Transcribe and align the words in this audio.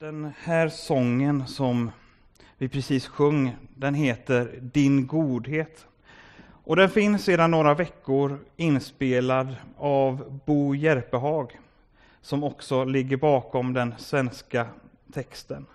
Den 0.00 0.32
här 0.42 0.68
sången 0.68 1.46
som 1.46 1.90
vi 2.58 2.68
precis 2.68 3.06
sjöng, 3.06 3.56
den 3.74 3.94
heter 3.94 4.58
Din 4.60 5.06
godhet. 5.06 5.86
Och 6.64 6.76
den 6.76 6.90
finns 6.90 7.24
sedan 7.24 7.50
några 7.50 7.74
veckor 7.74 8.38
inspelad 8.56 9.56
av 9.76 10.40
Bo 10.46 10.74
Järpehag, 10.74 11.58
som 12.20 12.44
också 12.44 12.84
ligger 12.84 13.16
bakom 13.16 13.72
den 13.72 13.94
svenska 13.98 14.66
texten. 15.12 15.66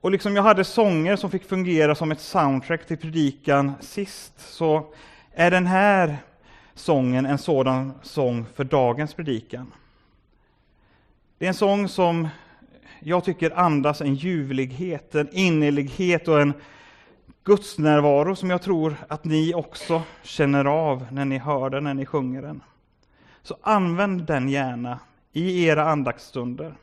Och 0.00 0.10
liksom 0.10 0.36
jag 0.36 0.42
hade 0.42 0.64
sånger 0.64 1.16
som 1.16 1.30
fick 1.30 1.44
fungera 1.44 1.94
som 1.94 2.12
ett 2.12 2.20
soundtrack 2.20 2.86
till 2.86 2.98
predikan 2.98 3.72
sist, 3.80 4.32
så 4.36 4.94
är 5.32 5.50
den 5.50 5.66
här 5.66 6.16
sången 6.74 7.26
en 7.26 7.38
sådan 7.38 7.92
sång 8.02 8.46
för 8.54 8.64
dagens 8.64 9.14
predikan. 9.14 9.72
Det 11.38 11.46
är 11.46 11.48
en 11.48 11.54
sång 11.54 11.88
som 11.88 12.28
jag 13.00 13.24
tycker 13.24 13.58
andas 13.58 14.00
en 14.00 14.14
ljuvlighet, 14.14 15.14
en 15.14 15.28
innerlighet 15.32 16.28
och 16.28 16.40
en 16.40 16.52
gudsnärvaro 17.44 18.36
som 18.36 18.50
jag 18.50 18.62
tror 18.62 18.96
att 19.08 19.24
ni 19.24 19.54
också 19.54 20.02
känner 20.22 20.64
av 20.64 21.06
när 21.10 21.24
ni 21.24 21.38
hör 21.38 21.70
den, 21.70 21.84
när 21.84 21.94
ni 21.94 22.06
sjunger 22.06 22.42
den. 22.42 22.62
Så 23.42 23.56
använd 23.62 24.26
den 24.26 24.48
gärna 24.48 24.98
i 25.32 25.64
era 25.64 25.90
andaktsstunder. 25.90 26.74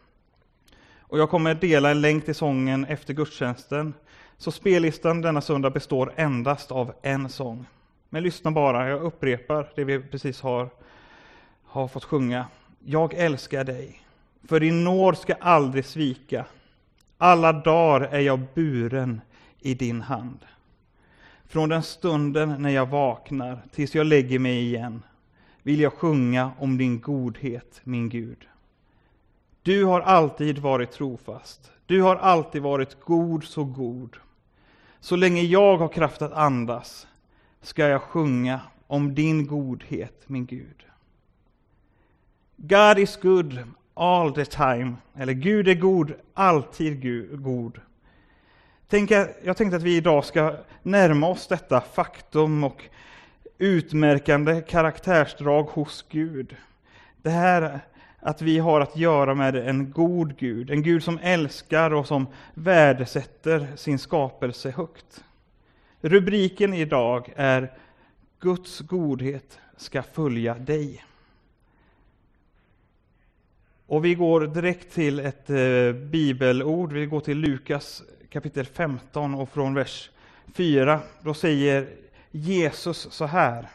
Och 0.99 1.19
jag 1.19 1.29
kommer 1.29 1.55
dela 1.55 1.91
en 1.91 2.01
länk 2.01 2.25
till 2.25 2.35
sången 2.35 2.85
efter 2.85 3.13
gudstjänsten. 3.13 3.93
Så 4.37 4.51
spellistan 4.51 5.21
denna 5.21 5.41
söndag 5.41 5.69
består 5.69 6.13
endast 6.15 6.71
av 6.71 6.93
en 7.01 7.29
sång. 7.29 7.65
Men 8.09 8.23
lyssna 8.23 8.51
bara, 8.51 8.89
jag 8.89 9.01
upprepar 9.01 9.71
det 9.75 9.83
vi 9.83 9.99
precis 9.99 10.41
har, 10.41 10.69
har 11.63 11.87
fått 11.87 12.03
sjunga. 12.03 12.45
Jag 12.79 13.13
älskar 13.13 13.63
dig. 13.63 14.02
För 14.47 14.59
din 14.59 14.83
nåd 14.83 15.17
ska 15.17 15.33
aldrig 15.33 15.85
svika. 15.85 16.45
Alla 17.17 17.53
dagar 17.53 18.01
är 18.01 18.19
jag 18.19 18.39
buren 18.53 19.21
i 19.59 19.73
din 19.73 20.01
hand. 20.01 20.39
Från 21.45 21.69
den 21.69 21.83
stunden 21.83 22.55
när 22.61 22.69
jag 22.69 22.85
vaknar 22.85 23.61
tills 23.71 23.95
jag 23.95 24.05
lägger 24.05 24.39
mig 24.39 24.59
igen 24.59 25.03
vill 25.63 25.79
jag 25.79 25.93
sjunga 25.93 26.51
om 26.59 26.77
din 26.77 27.01
godhet, 27.01 27.81
min 27.83 28.09
Gud. 28.09 28.47
Du 29.61 29.85
har 29.85 30.01
alltid 30.01 30.59
varit 30.59 30.91
trofast. 30.91 31.71
Du 31.85 32.01
har 32.01 32.15
alltid 32.15 32.61
varit 32.61 32.99
god, 32.99 33.43
så 33.43 33.63
god. 33.63 34.17
Så 34.99 35.15
länge 35.15 35.41
jag 35.41 35.77
har 35.77 35.87
kraft 35.87 36.21
att 36.21 36.33
andas 36.33 37.07
ska 37.61 37.87
jag 37.87 38.01
sjunga 38.01 38.61
om 38.87 39.15
din 39.15 39.47
godhet, 39.47 40.23
min 40.27 40.45
Gud. 40.45 40.85
God 42.57 42.99
is 42.99 43.17
good 43.21 43.59
all 43.93 44.33
the 44.33 44.45
time. 44.45 44.95
Eller 45.17 45.33
Gud 45.33 45.67
är 45.67 45.75
god, 45.75 46.13
alltid 46.33 47.01
god. 47.43 47.81
Tänk, 48.87 49.11
jag 49.43 49.57
tänkte 49.57 49.75
att 49.77 49.83
vi 49.83 49.97
idag 49.97 50.25
ska 50.25 50.55
närma 50.83 51.27
oss 51.27 51.47
detta 51.47 51.81
faktum 51.81 52.63
och 52.63 52.83
utmärkande 53.57 54.61
karaktärsdrag 54.61 55.63
hos 55.63 56.05
Gud. 56.09 56.55
Det 57.21 57.29
här 57.29 57.79
att 58.19 58.41
vi 58.41 58.59
har 58.59 58.81
att 58.81 58.97
göra 58.97 59.35
med 59.35 59.55
en 59.55 59.91
god 59.91 60.37
Gud, 60.37 60.69
en 60.69 60.83
Gud 60.83 61.03
som 61.03 61.19
älskar 61.21 61.93
och 61.93 62.07
som 62.07 62.27
värdesätter 62.53 63.67
sin 63.75 63.99
skapelse 63.99 64.71
högt. 64.71 65.23
Rubriken 66.01 66.73
idag 66.73 67.33
är 67.35 67.77
Guds 68.39 68.79
godhet 68.79 69.59
ska 69.77 70.03
följa 70.03 70.55
dig. 70.55 71.03
Och 73.87 74.05
vi 74.05 74.15
går 74.15 74.41
direkt 74.41 74.93
till 74.93 75.19
ett 75.19 75.49
eh, 75.49 75.91
bibelord. 75.93 76.93
Vi 76.93 77.05
går 77.05 77.19
till 77.19 77.37
Lukas 77.37 78.03
kapitel 78.29 78.65
15 78.65 79.35
och 79.35 79.49
från 79.49 79.73
vers 79.73 80.09
4. 80.53 80.99
Då 81.21 81.33
säger 81.33 81.87
Jesus 82.31 83.07
så 83.11 83.25
här. 83.25 83.67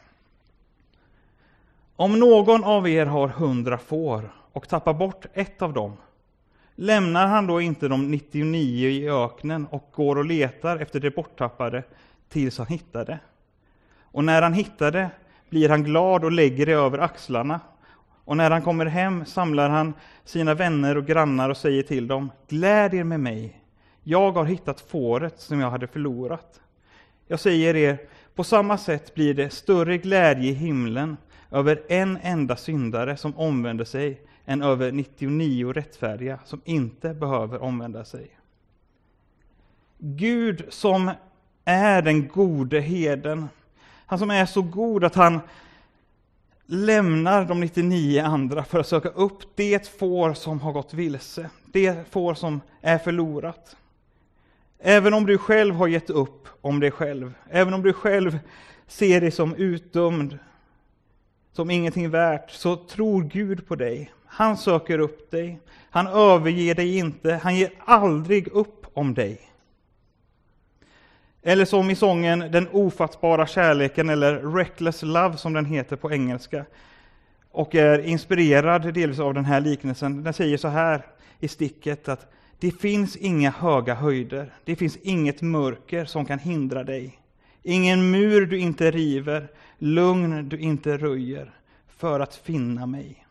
Om 1.96 2.18
någon 2.18 2.64
av 2.64 2.88
er 2.88 3.06
har 3.06 3.28
hundra 3.28 3.78
får 3.78 4.32
och 4.52 4.68
tappar 4.68 4.94
bort 4.94 5.26
ett 5.34 5.62
av 5.62 5.72
dem, 5.72 5.96
lämnar 6.74 7.26
han 7.26 7.46
då 7.46 7.60
inte 7.60 7.88
de 7.88 8.10
99 8.10 8.88
i 8.88 9.10
öknen 9.10 9.66
och 9.66 9.90
går 9.92 10.18
och 10.18 10.24
letar 10.24 10.76
efter 10.76 11.00
det 11.00 11.10
borttappade 11.10 11.82
tills 12.28 12.58
han 12.58 12.66
hittar 12.66 13.04
det? 13.04 13.18
Och 14.02 14.24
när 14.24 14.42
han 14.42 14.52
hittar 14.52 14.92
det 14.92 15.10
blir 15.48 15.68
han 15.68 15.84
glad 15.84 16.24
och 16.24 16.32
lägger 16.32 16.66
det 16.66 16.72
över 16.72 16.98
axlarna 16.98 17.60
och 18.28 18.36
när 18.36 18.50
han 18.50 18.62
kommer 18.62 18.86
hem 18.86 19.24
samlar 19.24 19.68
han 19.68 19.94
sina 20.24 20.54
vänner 20.54 20.96
och 20.96 21.06
grannar 21.06 21.50
och 21.50 21.56
säger 21.56 21.82
till 21.82 22.06
dem, 22.06 22.30
gläd 22.48 22.94
er 22.94 23.04
med 23.04 23.20
mig, 23.20 23.60
jag 24.02 24.32
har 24.32 24.44
hittat 24.44 24.80
fåret 24.80 25.40
som 25.40 25.60
jag 25.60 25.70
hade 25.70 25.86
förlorat. 25.86 26.60
Jag 27.26 27.40
säger 27.40 27.76
er, 27.76 27.98
på 28.34 28.44
samma 28.44 28.78
sätt 28.78 29.14
blir 29.14 29.34
det 29.34 29.50
större 29.50 29.98
glädje 29.98 30.50
i 30.50 30.52
himlen 30.52 31.16
över 31.50 31.82
en 31.88 32.18
enda 32.22 32.56
syndare 32.56 33.16
som 33.16 33.36
omvänder 33.36 33.84
sig 33.84 34.20
än 34.46 34.62
över 34.62 34.92
99 34.92 35.72
rättfärdiga 35.72 36.38
som 36.44 36.60
inte 36.64 37.14
behöver 37.14 37.62
omvända 37.62 38.04
sig. 38.04 38.30
Gud 39.98 40.64
som 40.68 41.10
är 41.64 42.02
den 42.02 42.28
gode 42.28 42.80
heden, 42.80 43.48
han 44.06 44.18
som 44.18 44.30
är 44.30 44.46
så 44.46 44.62
god 44.62 45.04
att 45.04 45.14
han 45.14 45.40
lämnar 46.70 47.44
de 47.44 47.60
99 47.60 48.22
andra 48.22 48.64
för 48.64 48.78
att 48.78 48.86
söka 48.86 49.08
upp 49.08 49.42
det 49.54 49.88
får 49.88 50.34
som 50.34 50.60
har 50.60 50.72
gått 50.72 50.94
vilse, 50.94 51.50
det 51.66 52.10
får 52.10 52.34
som 52.34 52.60
är 52.80 52.98
förlorat. 52.98 53.76
Även 54.78 55.14
om 55.14 55.26
du 55.26 55.38
själv 55.38 55.74
har 55.74 55.88
gett 55.88 56.10
upp 56.10 56.48
om 56.60 56.80
dig 56.80 56.90
själv, 56.90 57.32
även 57.50 57.74
om 57.74 57.82
du 57.82 57.92
själv 57.92 58.38
ser 58.86 59.20
dig 59.20 59.30
som 59.30 59.54
utdömd, 59.54 60.38
som 61.52 61.70
ingenting 61.70 62.10
värt, 62.10 62.50
så 62.50 62.76
tror 62.76 63.22
Gud 63.22 63.66
på 63.66 63.74
dig. 63.74 64.12
Han 64.26 64.56
söker 64.56 64.98
upp 64.98 65.30
dig, 65.30 65.60
han 65.90 66.06
överger 66.06 66.74
dig 66.74 66.98
inte, 66.98 67.40
han 67.42 67.56
ger 67.56 67.70
aldrig 67.84 68.48
upp 68.48 68.86
om 68.94 69.14
dig. 69.14 69.47
Eller 71.48 71.64
som 71.64 71.90
i 71.90 71.94
sången 71.94 72.38
Den 72.38 72.68
ofattbara 72.68 73.46
kärleken, 73.46 74.08
eller 74.08 74.56
Reckless 74.56 75.02
Love 75.02 75.36
som 75.36 75.52
den 75.52 75.64
heter 75.64 75.96
på 75.96 76.12
engelska, 76.12 76.64
och 77.50 77.74
är 77.74 77.98
inspirerad 77.98 78.94
delvis 78.94 79.20
av 79.20 79.34
den 79.34 79.44
här 79.44 79.60
liknelsen. 79.60 80.24
Den 80.24 80.32
säger 80.32 80.56
så 80.56 80.68
här 80.68 81.06
i 81.40 81.48
sticket 81.48 82.08
att 82.08 82.32
det 82.58 82.70
finns 82.70 83.16
inga 83.16 83.50
höga 83.50 83.94
höjder, 83.94 84.52
det 84.64 84.76
finns 84.76 84.96
inget 84.96 85.42
mörker 85.42 86.04
som 86.04 86.24
kan 86.24 86.38
hindra 86.38 86.84
dig. 86.84 87.18
Ingen 87.62 88.10
mur 88.10 88.46
du 88.46 88.58
inte 88.58 88.90
river, 88.90 89.48
lugn 89.78 90.48
du 90.48 90.58
inte 90.58 90.96
röjer, 90.96 91.50
för 91.88 92.20
att 92.20 92.34
finna 92.34 92.86
mig. 92.86 93.26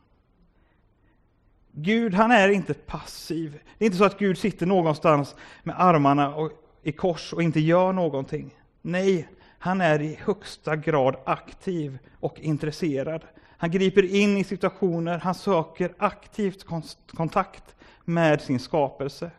Gud, 1.72 2.14
han 2.14 2.32
är 2.32 2.50
inte 2.50 2.74
passiv. 2.74 3.60
Det 3.78 3.86
är 3.86 3.88
inte 3.88 3.98
så 3.98 4.06
att 4.06 4.20
Gud 4.20 4.38
sitter 4.38 4.66
någonstans 4.66 5.36
med 5.64 5.76
armarna 5.78 6.36
och 6.36 6.52
i 6.88 6.92
kors 6.92 7.34
och 7.34 7.44
inte 7.44 7.60
gör 7.60 7.94
någonting. 7.94 8.56
Nej, 8.82 9.30
han 9.60 9.82
är 9.82 10.02
i 10.02 10.20
högsta 10.26 10.76
grad 10.76 11.16
aktiv 11.26 12.00
och 12.20 12.40
intresserad. 12.40 13.26
Han 13.58 13.72
griper 13.72 14.16
in 14.16 14.38
i 14.38 14.44
situationer, 14.44 15.18
han 15.18 15.36
söker 15.36 15.94
aktivt 15.98 16.66
kontakt 17.08 17.76
med 18.06 18.42
sin 18.42 18.60
skapelse. 18.60 19.32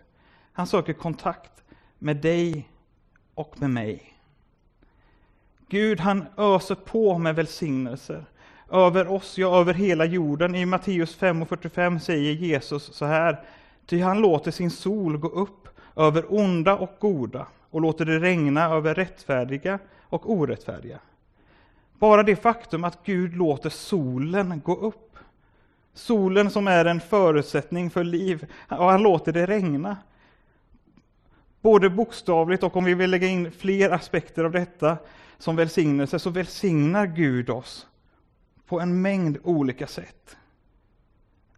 Han 0.53 0.67
söker 0.67 0.93
kontakt 0.93 1.63
med 1.99 2.17
dig 2.17 2.69
och 3.35 3.61
med 3.61 3.71
mig. 3.71 4.15
Gud, 5.69 6.01
han 6.01 6.27
öser 6.37 6.75
på 6.75 7.19
med 7.19 7.35
välsignelser 7.35 8.25
över 8.71 9.09
oss, 9.09 9.39
ja, 9.39 9.61
över 9.61 9.75
hela 9.75 10.05
jorden. 10.05 10.55
I 10.55 10.67
Matteus 10.67 11.15
5 11.15 11.43
och 11.43 11.49
45 11.49 12.01
säger 12.01 12.33
Jesus 12.33 12.95
så 12.95 13.05
här, 13.05 13.45
ty 13.87 14.01
han 14.01 14.21
låter 14.21 14.51
sin 14.51 14.71
sol 14.71 15.17
gå 15.17 15.29
upp 15.29 15.69
över 15.99 16.25
onda 16.29 16.77
och 16.77 16.97
goda 16.99 17.47
och 17.71 17.81
låter 17.81 18.05
det 18.05 18.19
regna 18.19 18.65
över 18.65 18.95
rättfärdiga 18.95 19.79
och 20.03 20.33
orättfärdiga. 20.33 20.99
Bara 21.99 22.23
det 22.23 22.37
faktum 22.37 22.85
att 22.85 22.99
Gud 23.05 23.37
låter 23.37 23.71
solen 23.71 24.61
gå 24.65 24.75
upp, 24.75 25.17
solen 25.95 26.51
som 26.51 26.69
är 26.69 26.85
en 26.85 27.01
förutsättning 27.01 27.91
för 27.91 28.05
liv, 28.05 28.47
och 28.69 28.91
han 28.91 29.03
låter 29.03 29.33
det 29.33 29.47
regna. 29.47 29.97
Både 31.61 31.91
bokstavligt 31.91 32.63
och 32.63 32.77
om 32.77 32.85
vi 32.85 32.95
vill 32.95 33.11
lägga 33.11 33.27
in 33.27 33.53
fler 33.53 33.91
aspekter 33.91 34.45
av 34.45 34.53
detta 34.53 34.97
som 35.39 35.57
välsignelse, 35.57 36.19
så 36.19 36.31
välsignar 36.31 37.07
Gud 37.07 37.51
oss 37.51 37.87
på 38.67 38.81
en 38.81 39.03
mängd 39.03 39.39
olika 39.43 39.87
sätt. 39.87 40.37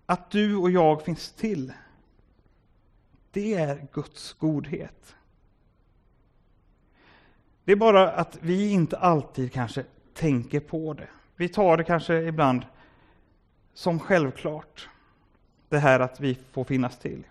Att 0.06 0.30
du 0.30 0.56
och 0.56 0.70
jag 0.70 1.02
finns 1.02 1.32
till 1.32 1.72
det 3.32 3.54
är 3.54 3.86
Guds 3.92 4.32
godhet. 4.32 5.16
Det 7.64 7.72
är 7.72 7.76
bara 7.76 8.10
att 8.10 8.38
vi 8.40 8.70
inte 8.70 8.98
alltid 8.98 9.52
kanske 9.52 9.84
tänker 10.14 10.60
på 10.60 10.92
det. 10.92 11.08
Vi 11.36 11.48
tar 11.48 11.76
det 11.76 11.84
kanske 11.84 12.22
ibland 12.22 12.62
som 13.74 13.98
självklart. 13.98 14.88
det 15.68 15.78
här 15.78 16.00
att 16.00 16.20
vi 16.20 16.38
får 16.52 16.64
finnas 16.64 16.98
till. 16.98 17.22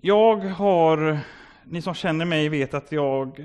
Jag 0.00 0.36
har, 0.36 1.18
ni 1.64 1.82
som 1.82 1.94
känner 1.94 2.24
mig 2.24 2.48
vet 2.48 2.74
att 2.74 2.92
jag 2.92 3.40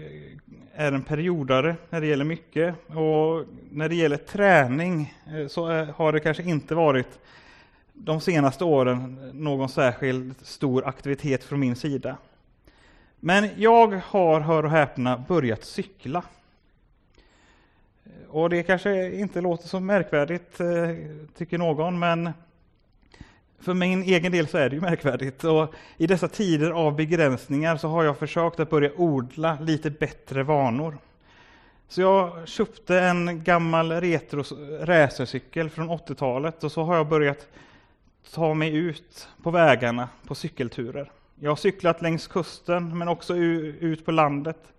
är 0.73 0.91
en 0.91 1.03
periodare 1.03 1.75
när 1.89 2.01
det 2.01 2.07
gäller 2.07 2.25
mycket 2.25 2.75
och 2.87 3.45
när 3.71 3.89
det 3.89 3.95
gäller 3.95 4.17
träning 4.17 5.13
eh, 5.27 5.47
så 5.47 5.71
eh, 5.71 5.89
har 5.95 6.13
det 6.13 6.19
kanske 6.19 6.43
inte 6.43 6.75
varit 6.75 7.19
de 8.01 8.21
senaste 8.21 8.63
åren 8.63 9.31
någon 9.33 9.69
särskilt 9.69 10.45
stor 10.45 10.87
aktivitet 10.87 11.43
från 11.43 11.59
min 11.59 11.75
sida. 11.75 12.17
Men 13.19 13.49
jag 13.57 14.01
har, 14.05 14.39
hör 14.39 14.65
och 14.65 14.71
häpna, 14.71 15.23
börjat 15.27 15.63
cykla. 15.63 16.23
Och 18.29 18.49
det 18.49 18.63
kanske 18.63 19.15
inte 19.15 19.41
låter 19.41 19.67
så 19.67 19.79
märkvärdigt, 19.79 20.59
eh, 20.59 20.67
tycker 21.37 21.57
någon, 21.57 21.99
men 21.99 22.29
för 23.59 23.73
min 23.73 24.03
egen 24.03 24.31
del 24.31 24.47
så 24.47 24.57
är 24.57 24.69
det 24.69 24.75
ju 24.75 24.81
märkvärdigt. 24.81 25.43
Och 25.43 25.73
I 25.97 26.07
dessa 26.07 26.27
tider 26.27 26.71
av 26.71 26.95
begränsningar 26.95 27.77
så 27.77 27.87
har 27.87 28.03
jag 28.03 28.17
försökt 28.17 28.59
att 28.59 28.69
börja 28.69 28.91
odla 28.97 29.57
lite 29.61 29.89
bättre 29.89 30.43
vanor. 30.43 30.97
Så 31.87 32.01
jag 32.01 32.47
köpte 32.47 32.99
en 32.99 33.43
gammal 33.43 33.91
retro 33.91 34.43
racercykel 34.81 35.69
från 35.69 35.89
80-talet 35.89 36.63
och 36.63 36.71
så 36.71 36.83
har 36.83 36.95
jag 36.95 37.07
börjat 37.07 37.47
ta 38.33 38.53
mig 38.53 38.75
ut 38.75 39.27
på 39.43 39.51
vägarna 39.51 40.09
på 40.27 40.35
cykelturer. 40.35 41.11
Jag 41.39 41.51
har 41.51 41.55
cyklat 41.55 42.01
längs 42.01 42.27
kusten 42.27 42.97
men 42.97 43.07
också 43.07 43.35
ut 43.35 44.05
på 44.05 44.11
landet 44.11 44.73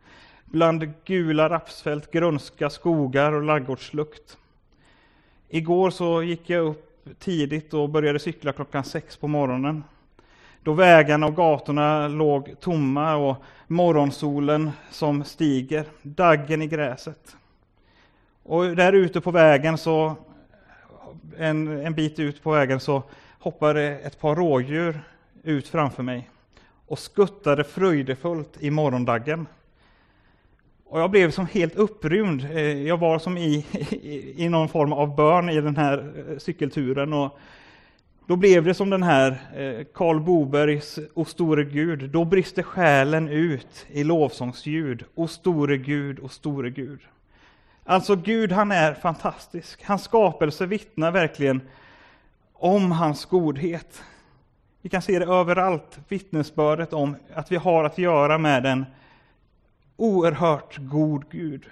bland 0.44 0.92
gula 1.04 1.48
rapsfält, 1.48 2.10
grönska 2.10 2.70
skogar 2.70 3.32
och 3.32 3.42
laggårdslukt. 3.42 4.38
Igår 5.48 5.90
så 5.90 6.22
gick 6.22 6.50
jag 6.50 6.66
upp 6.66 7.08
tidigt 7.18 7.74
och 7.74 7.88
började 7.88 8.18
cykla 8.18 8.52
klockan 8.52 8.84
sex 8.84 9.16
på 9.16 9.28
morgonen. 9.28 9.84
Då 10.62 10.72
vägarna 10.72 11.26
och 11.26 11.36
gatorna 11.36 12.08
låg 12.08 12.54
tomma 12.60 13.16
och 13.16 13.36
morgonsolen 13.66 14.70
som 14.90 15.24
stiger, 15.24 15.84
daggen 16.02 16.62
i 16.62 16.66
gräset. 16.66 17.36
Och 18.42 18.76
där 18.76 18.92
ute 18.92 19.20
på 19.20 19.30
vägen 19.30 19.78
så, 19.78 20.14
en, 21.38 21.68
en 21.86 21.94
bit 21.94 22.18
ut 22.18 22.42
på 22.42 22.50
vägen 22.50 22.80
så 22.80 23.02
hoppade 23.40 23.82
ett 23.82 24.20
par 24.20 24.36
rådjur 24.36 25.00
ut 25.42 25.68
framför 25.68 26.02
mig 26.02 26.30
och 26.86 26.98
skuttade 26.98 27.64
fröjdefullt 27.64 28.56
i 28.60 28.70
morgondaggen. 28.70 29.46
Och 30.84 31.00
jag 31.00 31.10
blev 31.10 31.30
som 31.30 31.46
helt 31.46 31.76
upprymd. 31.76 32.44
Eh, 32.44 32.60
jag 32.60 32.96
var 32.96 33.18
som 33.18 33.38
i, 33.38 33.66
i, 33.90 34.44
i 34.44 34.48
någon 34.48 34.68
form 34.68 34.92
av 34.92 35.16
börn 35.16 35.48
i 35.48 35.60
den 35.60 35.76
här 35.76 36.12
eh, 36.16 36.38
cykelturen. 36.38 37.12
Och 37.12 37.38
då 38.26 38.36
blev 38.36 38.64
det 38.64 38.74
som 38.74 38.90
den 38.90 39.02
här 39.02 39.30
eh, 39.56 39.86
Karl 39.94 40.20
Bobergs 40.20 40.98
O 41.14 41.24
store 41.24 41.64
Gud. 41.64 42.10
Då 42.10 42.24
brister 42.24 42.62
själen 42.62 43.28
ut 43.28 43.86
i 43.88 44.04
lovsångsljud. 44.04 45.04
O 45.14 45.28
store 45.28 45.76
Gud, 45.76 46.20
o 46.20 46.28
store 46.28 46.70
Gud. 46.70 47.00
Alltså 47.84 48.16
Gud, 48.16 48.52
han 48.52 48.72
är 48.72 48.94
fantastisk. 48.94 49.84
Hans 49.84 50.02
skapelse 50.02 50.66
vittnar 50.66 51.10
verkligen 51.10 51.60
om 52.60 52.92
hans 52.92 53.24
godhet. 53.24 54.02
Vi 54.82 54.88
kan 54.88 55.02
se 55.02 55.18
det 55.18 55.24
överallt, 55.24 55.98
vittnesbördet 56.08 56.92
om 56.92 57.16
att 57.34 57.52
vi 57.52 57.56
har 57.56 57.84
att 57.84 57.98
göra 57.98 58.38
med 58.38 58.66
en 58.66 58.86
oerhört 59.96 60.76
god 60.78 61.30
Gud. 61.30 61.66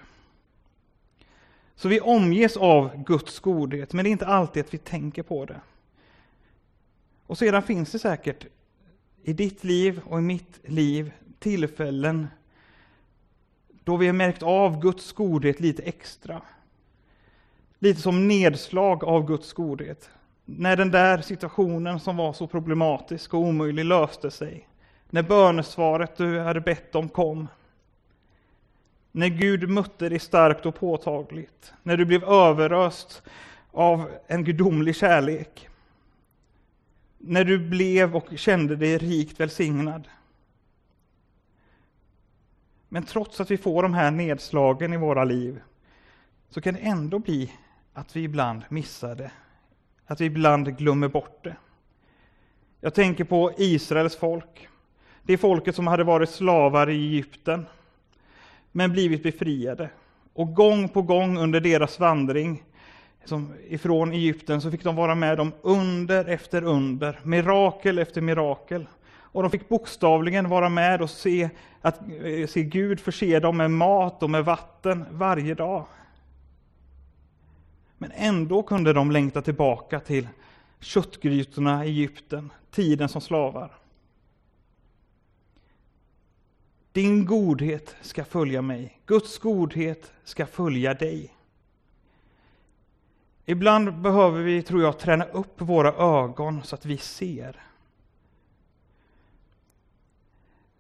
Så 1.75 1.89
vi 1.89 2.01
omges 2.01 2.57
av 2.57 3.05
Guds 3.05 3.41
godhet, 3.41 3.93
men 3.93 4.05
det 4.05 4.09
är 4.09 4.13
inte 4.13 4.27
alltid 4.27 4.65
att 4.65 4.75
vi 4.75 4.79
tänker 4.79 5.23
på 5.23 5.45
det. 5.45 5.61
Och 7.27 7.39
sedan 7.39 7.63
finns 7.63 7.93
det 7.93 7.99
säkert 7.99 8.47
i 9.23 9.33
ditt 9.33 9.65
liv 9.65 10.01
och 10.05 10.19
i 10.19 10.23
mitt 10.23 10.61
liv 10.63 11.13
tillfällen 11.39 12.29
då 13.85 13.97
vi 13.97 14.07
har 14.07 14.13
märkt 14.13 14.43
av 14.43 14.81
Guds 14.81 15.13
godhet 15.13 15.61
lite 15.61 15.83
extra. 15.83 16.43
Lite 17.79 18.01
som 18.01 18.29
nedslag 18.29 19.05
av 19.05 19.27
Guds 19.27 19.53
godhet. 19.53 20.11
När 20.51 20.77
den 20.77 20.91
där 20.91 21.21
situationen 21.21 22.01
som 22.01 22.17
var 22.17 22.33
så 22.33 22.47
problematisk 22.47 23.35
och 23.35 23.41
omöjlig 23.41 23.85
löste 23.85 24.31
sig. 24.31 24.69
När 25.11 25.23
bönesvaret 25.23 26.17
du 26.17 26.41
hade 26.41 26.61
bett 26.61 26.95
om 26.95 27.09
kom. 27.09 27.49
När 29.13 29.29
Gud 29.29 29.69
mötte 29.69 30.09
dig 30.09 30.19
starkt 30.19 30.67
och 30.67 30.75
påtagligt. 30.75 31.73
När 31.83 31.97
du 31.97 32.05
blev 32.05 32.25
överöst 32.25 33.23
av 33.73 34.11
en 34.27 34.45
gudomlig 34.45 34.97
kärlek. 34.97 35.69
När 37.19 37.45
du 37.45 37.59
blev 37.59 38.17
och 38.17 38.39
kände 38.39 38.77
dig 38.77 38.99
rikt 38.99 39.41
välsignad. 39.41 40.09
Men 42.89 43.03
trots 43.03 43.41
att 43.41 43.51
vi 43.51 43.57
får 43.57 43.83
de 43.83 43.95
här 43.95 44.11
nedslagen 44.11 44.93
i 44.93 44.97
våra 44.97 45.25
liv 45.25 45.61
så 46.51 46.61
kan 46.61 46.75
det 46.75 46.81
ändå 46.81 47.19
bli 47.19 47.53
att 47.93 48.17
vi 48.17 48.23
ibland 48.23 48.63
missar 48.69 49.15
det. 49.15 49.31
Att 50.11 50.21
vi 50.21 50.25
ibland 50.25 50.79
glömmer 50.79 51.09
bort 51.09 51.45
det. 51.45 51.57
Jag 52.81 52.95
tänker 52.95 53.25
på 53.25 53.53
Israels 53.57 54.17
folk. 54.17 54.69
Det 55.23 55.39
folket 55.39 55.75
som 55.75 55.87
hade 55.87 56.05
varit 56.05 56.31
slavar 56.31 56.91
i 56.91 56.95
Egypten 56.95 57.67
men 58.73 58.93
blivit 58.93 59.23
befriade. 59.23 59.91
Och 60.33 60.55
gång 60.55 60.89
på 60.89 61.03
gång 61.03 61.39
under 61.39 61.61
deras 61.61 61.99
vandring 61.99 62.63
som 63.25 63.55
ifrån 63.69 64.13
Egypten 64.13 64.61
så 64.61 64.71
fick 64.71 64.85
de 64.85 64.97
vara 64.97 65.15
med 65.15 65.41
om 65.41 65.53
under 65.63 66.25
efter 66.25 66.65
under, 66.65 67.21
mirakel 67.23 67.99
efter 67.99 68.21
mirakel. 68.21 68.87
Och 69.11 69.43
de 69.43 69.51
fick 69.51 69.69
bokstavligen 69.69 70.49
vara 70.49 70.69
med 70.69 71.03
och 71.03 71.11
se, 71.11 71.49
att, 71.81 72.01
eh, 72.01 72.47
se 72.47 72.63
Gud 72.63 73.01
förse 73.01 73.41
dem 73.41 73.57
med 73.57 73.71
mat 73.71 74.23
och 74.23 74.31
med 74.31 74.45
vatten 74.45 75.05
varje 75.11 75.55
dag. 75.55 75.85
Men 77.99 78.13
ändå 78.15 78.63
kunde 78.63 78.93
de 78.93 79.11
längta 79.11 79.43
tillbaka 79.43 80.01
till 80.01 80.29
köttgrytorna 80.81 81.85
i 81.85 81.89
Egypten, 81.89 82.53
tiden 82.71 83.09
som 83.09 83.21
slavar. 83.21 83.73
Din 86.93 87.25
godhet 87.25 87.97
ska 88.01 88.25
följa 88.25 88.63
mig. 88.63 89.01
Guds 89.07 89.39
godhet 89.39 90.13
ska 90.25 90.47
följa 90.47 90.95
dig. 90.95 91.35
Ibland 93.45 93.95
behöver 93.95 94.43
vi, 94.43 94.63
tror 94.63 94.83
jag, 94.83 94.99
träna 94.99 95.25
upp 95.25 95.61
våra 95.61 95.93
ögon 95.93 96.63
så 96.63 96.75
att 96.75 96.87
vi 96.87 96.99
ser. 96.99 97.57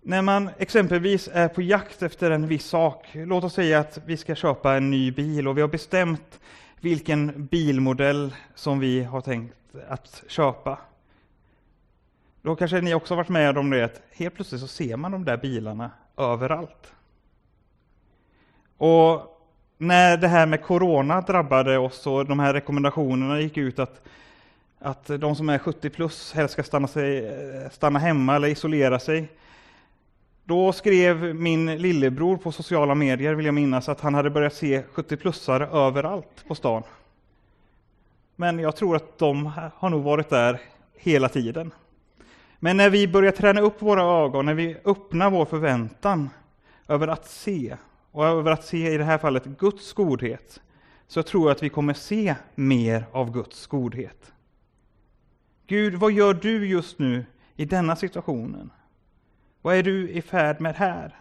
När 0.03 0.23
man 0.23 0.51
exempelvis 0.59 1.29
är 1.33 1.49
på 1.49 1.63
jakt 1.63 2.03
efter 2.03 2.31
en 2.31 2.47
viss 2.47 2.65
sak, 2.67 3.07
låt 3.13 3.45
oss 3.45 3.55
säga 3.55 3.79
att 3.79 3.99
vi 4.07 4.17
ska 4.17 4.35
köpa 4.35 4.77
en 4.77 4.91
ny 4.91 5.11
bil 5.11 5.49
och 5.49 5.57
vi 5.57 5.61
har 5.61 5.69
bestämt 5.69 6.41
vilken 6.81 7.47
bilmodell 7.47 8.35
som 8.55 8.79
vi 8.79 9.03
har 9.03 9.21
tänkt 9.21 9.55
att 9.89 10.25
köpa. 10.29 10.79
Då 12.43 12.57
kanske 12.57 12.81
ni 12.81 12.95
också 12.95 13.15
varit 13.15 13.29
med 13.29 13.59
om 13.59 13.71
det, 13.71 13.85
att 13.85 14.03
helt 14.13 14.35
plötsligt 14.35 14.61
så 14.61 14.67
ser 14.67 14.97
man 14.97 15.13
de 15.13 15.25
där 15.25 15.37
bilarna 15.37 15.91
överallt. 16.17 16.93
Och 18.77 19.39
när 19.79 20.17
det 20.17 20.29
här 20.29 20.47
med 20.47 20.63
corona 20.63 21.21
drabbade 21.21 21.79
oss 21.79 22.07
och 22.07 22.27
de 22.27 22.39
här 22.39 22.55
rekommendationerna 22.55 23.41
gick 23.41 23.57
ut 23.57 23.79
att, 23.79 24.03
att 24.79 25.07
de 25.07 25.37
som 25.37 25.49
är 25.49 25.59
70 25.59 25.91
plus 25.91 26.33
helst 26.33 26.53
ska 26.53 26.63
stanna, 26.63 26.89
sig, 26.89 27.31
stanna 27.73 27.99
hemma 27.99 28.37
eller 28.37 28.49
isolera 28.49 28.99
sig. 28.99 29.29
Då 30.49 30.73
skrev 30.73 31.35
min 31.35 31.77
lillebror 31.77 32.37
på 32.37 32.53
sociala 32.53 32.95
medier, 32.95 33.35
vill 33.35 33.47
jag 33.47 33.55
minnas, 33.55 33.89
att 33.89 34.01
han 34.01 34.15
hade 34.15 34.31
börjat 34.31 34.55
se 34.55 34.83
70-plussare 34.83 35.87
överallt 35.87 36.45
på 36.49 36.55
stan. 36.55 36.83
Men 38.37 38.59
jag 38.59 38.77
tror 38.77 38.97
att 38.97 39.19
de 39.19 39.47
har 39.77 39.91
nog 39.91 40.03
varit 40.03 40.29
där 40.29 40.61
hela 40.97 41.29
tiden. 41.29 41.71
Men 42.59 42.77
när 42.77 42.91
vi 42.91 43.09
börjar 43.09 43.33
träna 43.33 43.61
upp 43.61 43.83
våra 43.83 44.25
ögon, 44.25 44.47
när 44.47 44.55
vi 44.55 44.77
öppnar 44.85 45.31
vår 45.31 45.45
förväntan 45.45 46.31
över 46.89 47.09
att 47.09 47.27
se, 47.27 47.77
och 48.13 48.27
över 48.27 48.51
att 48.51 48.65
se 48.65 48.93
i 48.93 48.99
det 48.99 49.05
här 49.05 49.19
fallet 49.19 49.45
Guds 49.45 49.93
godhet, 49.93 50.61
så 51.07 51.23
tror 51.23 51.49
jag 51.49 51.57
att 51.57 51.63
vi 51.63 51.69
kommer 51.69 51.95
se 51.95 52.35
mer 52.55 53.05
av 53.13 53.33
Guds 53.33 53.67
godhet. 53.67 54.33
Gud, 55.67 55.95
vad 55.95 56.13
gör 56.13 56.35
du 56.35 56.69
just 56.69 56.99
nu 56.99 57.25
i 57.57 57.65
denna 57.65 57.97
situationen? 57.97 58.71
Vad 59.63 59.77
är 59.77 59.83
du 59.83 60.11
i 60.11 60.23
färd 60.23 60.61
med 60.61 60.77
här? 60.77 61.15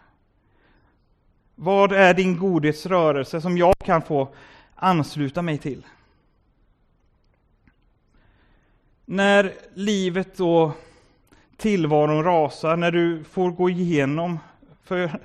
Vad 1.56 1.92
är 1.92 2.14
din 2.14 2.38
godhetsrörelse 2.38 3.42
som 3.42 3.58
jag 3.58 3.74
kan 3.86 4.02
få 4.02 4.30
ansluta 4.76 5.42
mig 5.42 5.58
till? 5.58 5.86
När 9.06 9.54
livet 9.74 10.40
och 10.40 10.72
tillvaron 11.58 12.24
rasar, 12.24 12.78
när 12.78 12.92
du 12.92 13.24
får 13.24 13.52
gå 13.52 13.70
igenom, 13.70 14.40
för 14.84 15.20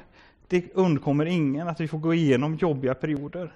det 0.48 0.72
undkommer 0.74 1.26
ingen 1.26 1.68
att 1.68 1.80
vi 1.80 1.88
får 1.88 1.98
gå 1.98 2.14
igenom 2.14 2.54
jobbiga 2.54 2.94
perioder, 2.94 3.52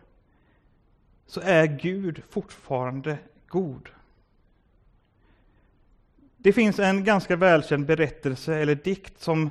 så 1.27 1.41
är 1.41 1.67
Gud 1.67 2.23
fortfarande 2.31 3.19
god. 3.49 3.89
Det 6.47 6.53
finns 6.53 6.79
en 6.79 7.05
ganska 7.05 7.37
välkänd 7.37 7.87
berättelse 7.87 8.55
eller 8.57 8.75
dikt 8.75 9.21
som 9.21 9.50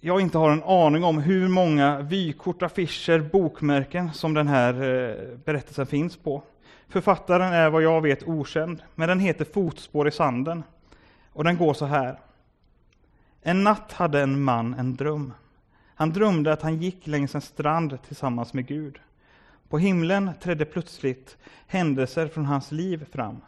jag 0.00 0.20
inte 0.20 0.38
har 0.38 0.50
en 0.50 0.62
aning 0.62 1.04
om 1.04 1.18
hur 1.18 1.48
många 1.48 2.00
vykort, 2.00 2.62
affischer, 2.62 3.18
bokmärken 3.32 4.12
som 4.12 4.34
den 4.34 4.48
här 4.48 4.74
eh, 4.74 5.38
berättelsen 5.44 5.86
finns 5.86 6.16
på. 6.16 6.42
Författaren 6.88 7.52
är 7.52 7.70
vad 7.70 7.82
jag 7.82 8.00
vet 8.00 8.28
okänd, 8.28 8.82
men 8.94 9.08
den 9.08 9.20
heter 9.20 9.44
Fotspår 9.44 10.08
i 10.08 10.10
sanden. 10.10 10.62
Och 11.32 11.44
den 11.44 11.56
går 11.56 11.74
så 11.74 11.86
här. 11.86 12.18
En 13.42 13.64
natt 13.64 13.92
hade 13.92 14.20
en 14.20 14.42
man 14.42 14.74
en 14.74 14.96
dröm. 14.96 15.32
Han 15.94 16.12
drömde 16.12 16.52
att 16.52 16.62
han 16.62 16.76
gick 16.76 17.06
längs 17.06 17.34
en 17.34 17.40
strand 17.40 17.98
tillsammans 18.06 18.54
med 18.54 18.66
Gud. 18.66 18.98
På 19.68 19.78
himlen 19.78 20.30
trädde 20.42 20.64
plötsligt 20.64 21.36
händelser 21.66 22.28
från 22.28 22.46
hans 22.46 22.72
liv 22.72 23.06
fram. 23.12 23.40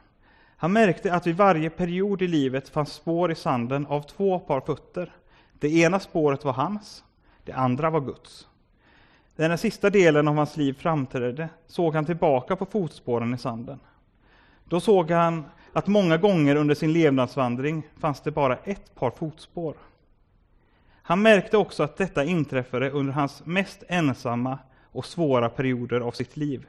Han 0.57 0.73
märkte 0.73 1.15
att 1.15 1.27
vid 1.27 1.37
varje 1.37 1.71
period 1.71 2.23
i 2.23 2.29
livet 2.29 2.69
fanns 2.69 2.93
spår 2.93 3.33
i 3.33 3.35
sanden 3.35 3.87
av 3.87 4.03
två 4.03 4.39
par 4.39 4.61
fötter. 4.61 5.13
Det 5.59 5.69
ena 5.69 6.01
spåret 6.01 6.45
var 6.45 6.53
hans, 6.53 7.05
det 7.45 7.53
andra 7.53 7.91
var 7.91 8.01
Guds. 8.01 8.49
När 9.37 9.49
den 9.49 9.59
sista 9.59 9.91
delen 9.91 10.29
av 10.29 10.35
hans 10.35 10.57
liv 10.57 10.73
framträdde 10.73 11.49
såg 11.67 11.95
han 11.95 12.05
tillbaka 12.05 12.57
på 12.57 12.67
fotspåren 12.67 13.35
i 13.35 13.39
sanden. 13.39 13.81
Då 14.65 14.81
såg 14.81 15.11
han 15.11 15.45
att 15.73 15.87
många 15.87 16.17
gånger 16.17 16.57
under 16.57 16.75
sin 16.75 16.93
levnadsvandring 16.93 17.83
fanns 17.99 18.21
det 18.21 18.31
bara 18.31 18.57
ett 18.57 18.95
par 18.95 19.11
fotspår. 19.11 19.75
Han 21.03 21.23
märkte 21.23 21.57
också 21.57 21.83
att 21.83 21.97
detta 21.97 22.25
inträffade 22.25 22.91
under 22.91 23.13
hans 23.13 23.47
mest 23.47 23.83
ensamma 23.89 24.59
och 24.93 25.07
svåra 25.07 25.49
perioder 25.49 26.01
av 26.01 26.11
sitt 26.11 26.37
liv. 26.37 26.67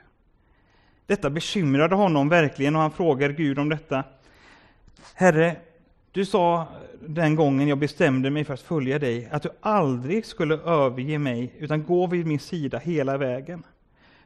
Detta 1.07 1.29
bekymrade 1.29 1.95
honom 1.95 2.29
verkligen 2.29 2.75
och 2.75 2.81
han 2.81 2.91
frågar 2.91 3.29
Gud 3.29 3.59
om 3.59 3.69
detta. 3.69 4.03
Herre, 5.13 5.55
du 6.11 6.25
sa 6.25 6.67
den 7.01 7.35
gången 7.35 7.67
jag 7.67 7.77
bestämde 7.77 8.29
mig 8.29 8.43
för 8.43 8.53
att 8.53 8.61
följa 8.61 8.99
dig 8.99 9.29
att 9.31 9.43
du 9.43 9.49
aldrig 9.59 10.25
skulle 10.25 10.55
överge 10.55 11.19
mig 11.19 11.53
utan 11.59 11.83
gå 11.83 12.07
vid 12.07 12.27
min 12.27 12.39
sida 12.39 12.77
hela 12.77 13.17
vägen. 13.17 13.63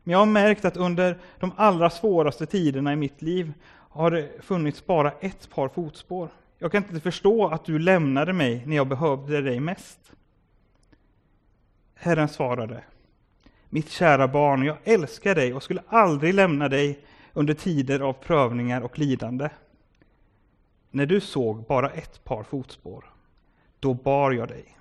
Men 0.03 0.11
jag 0.11 0.19
har 0.19 0.25
märkt 0.25 0.65
att 0.65 0.77
under 0.77 1.17
de 1.39 1.51
allra 1.55 1.89
svåraste 1.89 2.45
tiderna 2.45 2.93
i 2.93 2.95
mitt 2.95 3.21
liv 3.21 3.53
har 3.69 4.11
det 4.11 4.29
funnits 4.39 4.85
bara 4.85 5.11
ett 5.11 5.50
par 5.50 5.69
fotspår. 5.69 6.29
Jag 6.59 6.71
kan 6.71 6.83
inte 6.83 7.00
förstå 7.00 7.47
att 7.47 7.65
du 7.65 7.79
lämnade 7.79 8.33
mig 8.33 8.63
när 8.65 8.75
jag 8.75 8.88
behövde 8.88 9.41
dig 9.41 9.59
mest. 9.59 10.11
Herren 11.95 12.27
svarade, 12.27 12.83
mitt 13.74 13.90
kära 13.90 14.28
barn, 14.28 14.63
jag 14.63 14.78
älskar 14.84 15.36
dig 15.36 15.54
och 15.54 15.63
skulle 15.63 15.84
aldrig 15.88 16.34
lämna 16.34 16.70
dig 16.70 17.06
under 17.34 17.54
tider 17.54 18.00
av 18.00 18.13
prövningar 18.13 18.82
och 18.82 19.00
lidande. 19.00 19.50
När 20.92 21.06
du 21.06 21.22
såg 21.22 21.66
bara 21.66 21.90
ett 21.90 22.24
par 22.24 22.44
fotspår, 22.44 23.06
då 23.80 23.94
bar 23.94 24.32
jag 24.32 24.48
dig. 24.48 24.78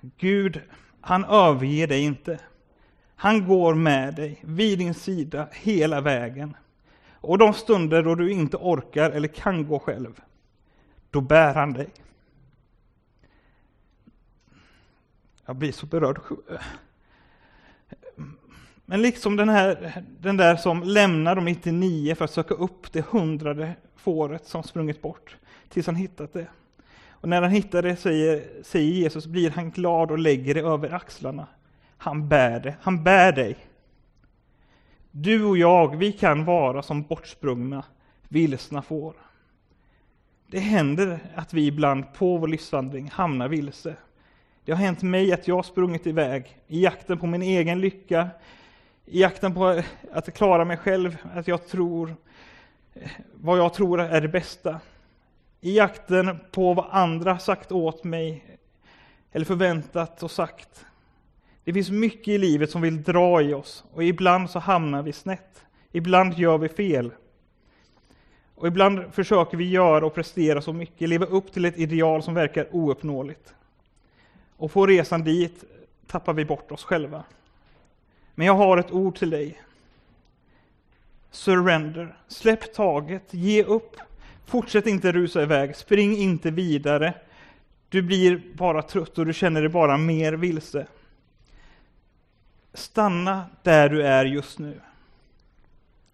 Gud, 0.00 0.60
han 1.00 1.24
överger 1.24 1.86
dig 1.86 2.04
inte. 2.04 2.40
Han 3.16 3.46
går 3.46 3.74
med 3.74 4.14
dig 4.14 4.38
vid 4.40 4.78
din 4.78 4.94
sida 4.94 5.48
hela 5.52 6.00
vägen. 6.00 6.56
Och 7.12 7.38
de 7.38 7.54
stunder 7.54 8.02
då 8.02 8.14
du 8.14 8.32
inte 8.32 8.56
orkar 8.56 9.10
eller 9.10 9.28
kan 9.28 9.68
gå 9.68 9.78
själv, 9.78 10.20
då 11.10 11.20
bär 11.20 11.54
han 11.54 11.72
dig. 11.72 11.88
Jag 15.50 15.56
blir 15.56 15.72
så 15.72 15.86
berörd. 15.86 16.20
Men 18.86 19.02
liksom 19.02 19.36
den, 19.36 19.48
här, 19.48 20.02
den 20.20 20.36
där 20.36 20.56
som 20.56 20.82
lämnar 20.82 21.36
de 21.36 21.44
99 21.44 22.14
för 22.14 22.24
att 22.24 22.30
söka 22.30 22.54
upp 22.54 22.92
det 22.92 23.06
hundrade 23.06 23.74
fåret 23.96 24.46
som 24.46 24.62
sprungit 24.62 25.02
bort 25.02 25.36
tills 25.68 25.86
han 25.86 25.94
hittat 25.96 26.32
det. 26.32 26.46
Och 27.10 27.28
när 27.28 27.42
han 27.42 27.50
hittar 27.50 27.82
det 27.82 27.96
säger, 27.96 28.62
säger 28.62 28.92
Jesus, 28.92 29.26
blir 29.26 29.50
han 29.50 29.70
glad 29.70 30.10
och 30.10 30.18
lägger 30.18 30.54
det 30.54 30.60
över 30.60 30.94
axlarna. 30.94 31.46
Han 31.96 32.28
bär 32.28 32.60
det, 32.60 32.76
han 32.80 33.04
bär 33.04 33.32
dig. 33.32 33.56
Du 35.10 35.44
och 35.44 35.58
jag, 35.58 35.96
vi 35.96 36.12
kan 36.12 36.44
vara 36.44 36.82
som 36.82 37.02
bortsprungna, 37.02 37.84
vilsna 38.28 38.82
får. 38.82 39.14
Det 40.46 40.58
händer 40.58 41.18
att 41.34 41.54
vi 41.54 41.66
ibland 41.66 42.14
på 42.14 42.36
vår 42.36 42.48
livsvandring 42.48 43.10
hamnar 43.10 43.48
vilse. 43.48 43.96
Det 44.70 44.74
har 44.74 44.84
hänt 44.84 45.02
mig 45.02 45.32
att 45.32 45.48
jag 45.48 45.64
sprungit 45.64 46.06
iväg 46.06 46.58
i 46.66 46.82
jakten 46.82 47.18
på 47.18 47.26
min 47.26 47.42
egen 47.42 47.80
lycka, 47.80 48.28
i 49.06 49.20
jakten 49.20 49.54
på 49.54 49.82
att 50.12 50.34
klara 50.34 50.64
mig 50.64 50.76
själv, 50.76 51.16
att 51.34 51.48
jag 51.48 51.66
tror 51.66 52.14
vad 53.34 53.58
jag 53.58 53.74
tror 53.74 54.00
är 54.00 54.20
det 54.20 54.28
bästa. 54.28 54.80
I 55.60 55.76
jakten 55.76 56.38
på 56.50 56.74
vad 56.74 56.86
andra 56.90 57.38
sagt 57.38 57.72
åt 57.72 58.04
mig, 58.04 58.44
eller 59.32 59.46
förväntat 59.46 60.22
och 60.22 60.30
sagt. 60.30 60.86
Det 61.64 61.72
finns 61.72 61.90
mycket 61.90 62.28
i 62.28 62.38
livet 62.38 62.70
som 62.70 62.82
vill 62.82 63.02
dra 63.02 63.42
i 63.42 63.54
oss, 63.54 63.84
och 63.92 64.04
ibland 64.04 64.50
så 64.50 64.58
hamnar 64.58 65.02
vi 65.02 65.12
snett. 65.12 65.64
Ibland 65.92 66.34
gör 66.38 66.58
vi 66.58 66.68
fel. 66.68 67.12
Och 68.54 68.66
ibland 68.66 69.14
försöker 69.14 69.56
vi 69.56 69.70
göra 69.70 70.06
och 70.06 70.14
prestera 70.14 70.62
så 70.62 70.72
mycket, 70.72 71.08
leva 71.08 71.26
upp 71.26 71.52
till 71.52 71.64
ett 71.64 71.78
ideal 71.78 72.22
som 72.22 72.34
verkar 72.34 72.68
ouppnåeligt. 72.70 73.54
Och 74.60 74.72
på 74.72 74.86
resan 74.86 75.24
dit 75.24 75.64
tappar 76.06 76.32
vi 76.32 76.44
bort 76.44 76.72
oss 76.72 76.84
själva. 76.84 77.24
Men 78.34 78.46
jag 78.46 78.54
har 78.54 78.78
ett 78.78 78.90
ord 78.90 79.18
till 79.18 79.30
dig. 79.30 79.62
Surrender. 81.30 82.16
Släpp 82.28 82.74
taget, 82.74 83.34
ge 83.34 83.64
upp. 83.64 83.96
Fortsätt 84.46 84.86
inte 84.86 85.12
rusa 85.12 85.42
iväg, 85.42 85.76
spring 85.76 86.16
inte 86.16 86.50
vidare. 86.50 87.14
Du 87.88 88.02
blir 88.02 88.42
bara 88.54 88.82
trött 88.82 89.18
och 89.18 89.26
du 89.26 89.32
känner 89.32 89.60
dig 89.60 89.70
bara 89.70 89.96
mer 89.96 90.32
vilse. 90.32 90.86
Stanna 92.74 93.46
där 93.62 93.88
du 93.88 94.02
är 94.02 94.24
just 94.24 94.58
nu. 94.58 94.80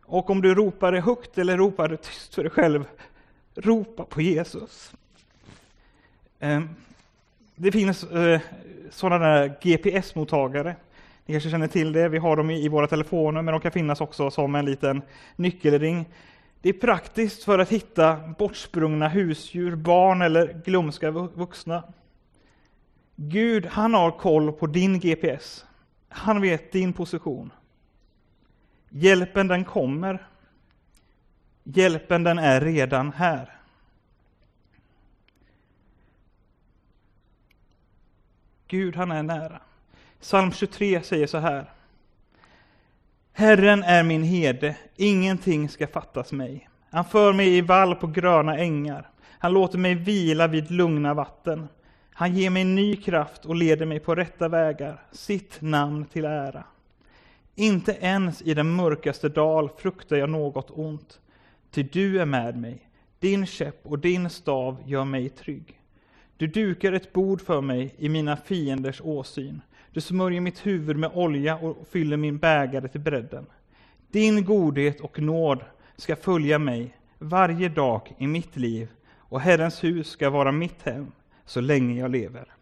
Och 0.04 0.30
om 0.30 0.42
du 0.42 0.54
ropar 0.54 0.92
det 0.92 1.00
högt 1.00 1.38
eller 1.38 1.56
ropar 1.56 1.88
det 1.88 1.96
tyst 1.96 2.34
för 2.34 2.42
dig 2.42 2.52
själv, 2.52 2.84
ropa 3.54 4.04
på 4.04 4.20
Jesus. 4.20 4.92
Um 6.40 6.68
det 7.56 7.72
finns 7.72 8.04
eh, 8.04 8.40
sådana 8.90 9.28
där 9.28 9.56
GPS-mottagare. 9.60 10.76
Ni 11.26 11.34
kanske 11.34 11.50
känner 11.50 11.68
till 11.68 11.92
det, 11.92 12.08
vi 12.08 12.18
har 12.18 12.36
dem 12.36 12.50
i, 12.50 12.68
våra 12.68 12.86
telefoner, 12.86 13.42
men 13.42 13.52
de 13.52 13.60
kan 13.60 13.72
finnas 13.72 14.00
också 14.00 14.30
som 14.30 14.54
en 14.54 14.64
liten 14.64 15.02
nyckelring. 15.36 16.06
Det 16.60 16.68
är 16.68 16.72
praktiskt 16.72 17.44
för 17.44 17.58
att 17.58 17.68
hitta 17.68 18.16
bortsprungna 18.38 19.08
husdjur, 19.08 19.76
barn 19.76 20.22
eller 20.22 20.62
glömska 20.64 21.10
vuxna. 21.10 21.82
Gud, 23.16 23.66
han 23.66 23.94
har 23.94 24.10
koll 24.10 24.52
på 24.52 24.66
din 24.66 25.00
GPS. 25.00 25.64
Han 26.08 26.40
vet 26.40 26.72
din 26.72 26.92
position. 26.92 27.52
Hjälpen 28.88 29.48
den 29.48 29.64
kommer. 29.64 30.26
Hjälpen 31.64 32.25
den 32.25 32.38
är 32.38 32.60
redan 32.60 33.12
här. 33.12 33.55
Gud, 38.68 38.96
han 38.96 39.11
är 39.11 39.23
nära. 39.23 39.61
Psalm 40.20 40.52
23 40.52 41.02
säger 41.02 41.26
så 41.26 41.38
här. 41.38 41.70
Herren 43.32 43.82
är 43.82 44.02
min 44.02 44.23
herde, 44.23 44.76
ingenting 44.96 45.68
ska 45.68 45.87
fattas 45.87 46.32
mig. 46.32 46.68
Han 46.90 47.04
för 47.04 47.32
mig 47.32 47.56
i 47.56 47.61
vall 47.61 47.94
på 47.94 48.06
gröna 48.06 48.58
ängar. 48.58 49.11
Han 49.38 49.52
låter 49.52 49.78
mig 49.78 49.94
vila 49.94 50.46
vid 50.46 50.70
lugna 50.70 51.14
vatten. 51.14 51.68
Han 52.12 52.35
ger 52.35 52.50
mig 52.50 52.64
ny 52.64 52.96
kraft 52.96 53.44
och 53.44 53.54
leder 53.54 53.87
mig 53.87 54.00
på 54.00 54.14
rätta 54.14 54.49
vägar, 54.49 55.02
sitt 55.12 55.61
namn 55.61 56.04
till 56.04 56.25
ära. 56.25 56.64
Inte 57.54 57.92
ens 58.00 58.42
i 58.42 58.54
den 58.54 58.70
mörkaste 58.70 59.28
dal 59.28 59.70
fruktar 59.78 60.16
jag 60.16 60.30
något 60.30 60.70
ont, 60.70 61.20
ty 61.70 61.82
du 61.82 62.20
är 62.20 62.26
med 62.26 62.56
mig. 62.56 62.88
Din 63.18 63.46
käpp 63.46 63.87
och 63.87 63.99
din 63.99 64.30
stav 64.30 64.82
gör 64.87 65.04
mig 65.04 65.28
trygg. 65.28 65.80
Du 66.37 66.47
dukar 66.47 66.93
ett 66.93 67.12
bord 67.12 67.40
för 67.40 67.61
mig 67.61 67.95
i 67.99 68.09
mina 68.09 68.37
fienders 68.37 69.00
åsyn. 69.00 69.61
Du 69.93 70.00
smörjer 70.00 70.40
mitt 70.40 70.66
huvud 70.66 70.97
med 70.97 71.11
olja 71.14 71.57
och 71.57 71.87
fyller 71.90 72.16
min 72.16 72.38
bägare 72.38 72.88
till 72.88 73.00
bredden. 73.00 73.47
Din 74.11 74.45
godhet 74.45 75.00
och 75.00 75.19
nåd 75.19 75.64
ska 75.97 76.16
följa 76.16 76.59
mig 76.59 76.97
varje 77.19 77.69
dag 77.69 78.14
i 78.19 78.26
mitt 78.26 78.57
liv 78.57 78.88
och 79.14 79.40
Herrens 79.40 79.85
hus 79.85 80.09
ska 80.09 80.31
vara 80.31 80.52
mitt 80.52 80.83
hem 80.83 81.12
så 81.45 81.61
länge 81.61 82.00
jag 82.00 82.11
lever. 82.11 82.52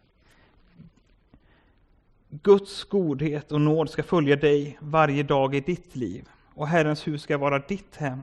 Guds 2.29 2.83
godhet 2.83 3.51
och 3.51 3.61
nåd 3.61 3.89
ska 3.89 4.03
följa 4.03 4.35
dig 4.35 4.77
varje 4.79 5.23
dag 5.23 5.55
i 5.55 5.59
ditt 5.59 5.95
liv 5.95 6.29
och 6.53 6.67
Herrens 6.67 7.07
hus 7.07 7.21
ska 7.21 7.37
vara 7.37 7.59
ditt 7.59 7.95
hem 7.95 8.21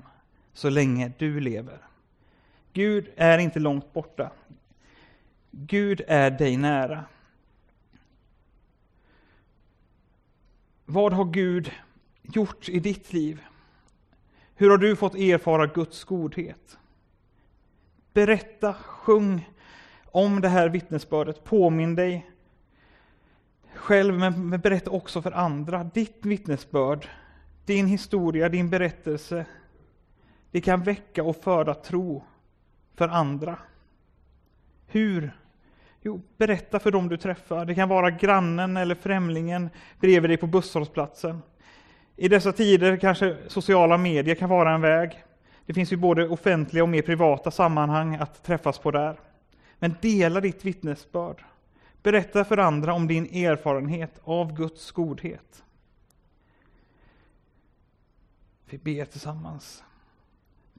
så 0.52 0.70
länge 0.70 1.12
du 1.18 1.40
lever. 1.40 1.78
Gud 2.72 3.08
är 3.16 3.38
inte 3.38 3.58
långt 3.58 3.92
borta. 3.92 4.30
Gud 5.54 6.02
är 6.06 6.30
dig 6.30 6.56
nära. 6.56 7.04
Vad 10.84 11.12
har 11.12 11.24
Gud 11.24 11.72
gjort 12.22 12.68
i 12.68 12.80
ditt 12.80 13.12
liv? 13.12 13.42
Hur 14.54 14.70
har 14.70 14.78
du 14.78 14.96
fått 14.96 15.14
erfara 15.14 15.66
Guds 15.66 16.04
godhet? 16.04 16.78
Berätta, 18.12 18.74
sjung 18.74 19.48
om 20.04 20.40
det 20.40 20.48
här 20.48 20.68
vittnesbördet. 20.68 21.44
Påminn 21.44 21.94
dig 21.94 22.30
själv, 23.74 24.14
men 24.14 24.60
berätta 24.60 24.90
också 24.90 25.22
för 25.22 25.32
andra. 25.32 25.84
Ditt 25.84 26.26
vittnesbörd, 26.26 27.08
din 27.64 27.86
historia, 27.86 28.48
din 28.48 28.70
berättelse, 28.70 29.46
det 30.50 30.60
kan 30.60 30.82
väcka 30.82 31.22
och 31.22 31.36
föda 31.36 31.74
tro 31.74 32.24
för 32.94 33.08
andra. 33.08 33.58
Hur? 34.86 35.41
Jo, 36.04 36.22
berätta 36.36 36.78
för 36.78 36.90
dem 36.90 37.08
du 37.08 37.16
träffar. 37.16 37.64
Det 37.64 37.74
kan 37.74 37.88
vara 37.88 38.10
grannen 38.10 38.76
eller 38.76 38.94
främlingen 38.94 39.70
bredvid 40.00 40.30
dig 40.30 40.36
på 40.36 40.46
busshållplatsen. 40.46 41.42
I 42.16 42.28
dessa 42.28 42.52
tider 42.52 42.96
kanske 42.96 43.36
sociala 43.46 43.98
medier 43.98 44.34
kan 44.34 44.48
vara 44.48 44.74
en 44.74 44.80
väg. 44.80 45.24
Det 45.66 45.74
finns 45.74 45.92
ju 45.92 45.96
både 45.96 46.28
offentliga 46.28 46.82
och 46.82 46.88
mer 46.88 47.02
privata 47.02 47.50
sammanhang 47.50 48.14
att 48.14 48.42
träffas 48.42 48.78
på 48.78 48.90
där. 48.90 49.20
Men 49.78 49.94
dela 50.00 50.40
ditt 50.40 50.64
vittnesbörd. 50.64 51.44
Berätta 52.02 52.44
för 52.44 52.58
andra 52.58 52.92
om 52.92 53.06
din 53.06 53.24
erfarenhet 53.24 54.20
av 54.24 54.56
Guds 54.56 54.90
godhet. 54.90 55.62
Vi 58.64 58.78
ber 58.78 59.04
tillsammans. 59.04 59.84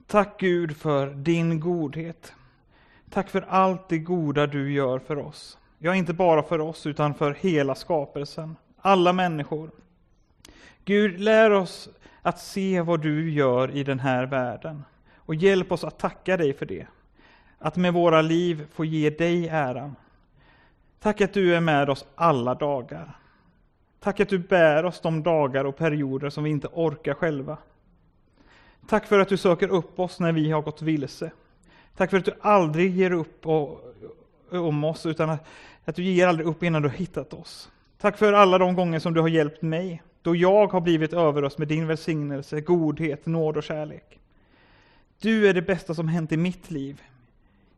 Tack 0.06 0.40
Gud 0.40 0.76
för 0.76 1.06
din 1.10 1.60
godhet. 1.60 2.32
Tack 3.14 3.30
för 3.30 3.44
allt 3.48 3.88
det 3.88 3.98
goda 3.98 4.46
du 4.46 4.72
gör 4.72 4.98
för 4.98 5.18
oss. 5.18 5.58
Ja, 5.78 5.94
inte 5.94 6.12
bara 6.12 6.42
för 6.42 6.60
oss, 6.60 6.86
utan 6.86 7.14
för 7.14 7.34
hela 7.40 7.74
skapelsen. 7.74 8.56
Alla 8.80 9.12
människor. 9.12 9.70
Gud, 10.84 11.20
lär 11.20 11.50
oss 11.50 11.88
att 12.22 12.40
se 12.40 12.80
vad 12.80 13.00
du 13.00 13.30
gör 13.30 13.70
i 13.70 13.84
den 13.84 14.00
här 14.00 14.26
världen. 14.26 14.84
Och 15.16 15.34
hjälp 15.34 15.72
oss 15.72 15.84
att 15.84 15.98
tacka 15.98 16.36
dig 16.36 16.52
för 16.52 16.66
det. 16.66 16.86
Att 17.58 17.76
med 17.76 17.92
våra 17.92 18.22
liv 18.22 18.66
få 18.72 18.84
ge 18.84 19.10
dig 19.10 19.48
äran. 19.48 19.96
Tack 21.00 21.20
att 21.20 21.34
du 21.34 21.54
är 21.54 21.60
med 21.60 21.90
oss 21.90 22.06
alla 22.14 22.54
dagar. 22.54 23.18
Tack 24.00 24.20
att 24.20 24.28
du 24.28 24.38
bär 24.38 24.84
oss 24.84 25.00
de 25.00 25.22
dagar 25.22 25.64
och 25.64 25.76
perioder 25.76 26.30
som 26.30 26.44
vi 26.44 26.50
inte 26.50 26.68
orkar 26.72 27.14
själva. 27.14 27.58
Tack 28.88 29.06
för 29.06 29.18
att 29.18 29.28
du 29.28 29.36
söker 29.36 29.68
upp 29.68 29.98
oss 29.98 30.20
när 30.20 30.32
vi 30.32 30.50
har 30.50 30.62
gått 30.62 30.82
vilse. 30.82 31.30
Tack 31.96 32.10
för 32.10 32.16
att 32.16 32.24
du 32.24 32.34
aldrig 32.40 32.96
ger 32.96 33.10
upp 33.10 33.46
och, 33.46 33.80
om 34.50 34.84
oss, 34.84 35.06
utan 35.06 35.30
att, 35.30 35.44
att 35.84 35.96
du 35.96 36.02
ger 36.02 36.26
aldrig 36.26 36.48
upp 36.48 36.62
innan 36.62 36.82
du 36.82 36.88
har 36.88 36.96
hittat 36.96 37.32
oss. 37.32 37.70
Tack 37.98 38.18
för 38.18 38.32
alla 38.32 38.58
de 38.58 38.74
gånger 38.74 38.98
som 38.98 39.14
du 39.14 39.20
har 39.20 39.28
hjälpt 39.28 39.62
mig, 39.62 40.02
då 40.22 40.36
jag 40.36 40.66
har 40.66 40.80
blivit 40.80 41.12
överöst 41.12 41.58
med 41.58 41.68
din 41.68 41.86
välsignelse, 41.86 42.60
godhet, 42.60 43.26
nåd 43.26 43.56
och 43.56 43.62
kärlek. 43.62 44.18
Du 45.20 45.48
är 45.48 45.54
det 45.54 45.62
bästa 45.62 45.94
som 45.94 46.08
hänt 46.08 46.32
i 46.32 46.36
mitt 46.36 46.70
liv. 46.70 47.02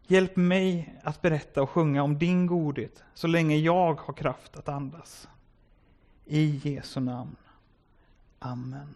Hjälp 0.07 0.37
mig 0.37 0.95
att 1.03 1.23
berätta 1.23 1.63
och 1.63 1.71
sjunga 1.71 2.03
om 2.03 2.19
din 2.19 2.47
godhet 2.47 3.05
så 3.15 3.27
länge 3.27 3.57
jag 3.57 3.95
har 3.95 4.15
kraft 4.15 4.57
att 4.57 4.69
andas. 4.69 5.29
I 6.27 6.61
Jesu 6.65 7.01
namn. 7.01 7.37
Amen. 8.39 8.95